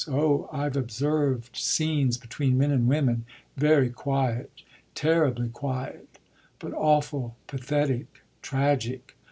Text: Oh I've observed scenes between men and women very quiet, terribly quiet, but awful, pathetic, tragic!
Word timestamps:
Oh 0.07 0.49
I've 0.51 0.75
observed 0.75 1.55
scenes 1.55 2.17
between 2.17 2.57
men 2.57 2.71
and 2.71 2.87
women 2.87 3.23
very 3.55 3.91
quiet, 3.91 4.63
terribly 4.95 5.49
quiet, 5.49 6.17
but 6.57 6.73
awful, 6.73 7.37
pathetic, 7.45 8.07
tragic! 8.41 9.15